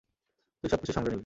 [0.63, 1.19] তুই সবকিছু সামলে নিবি।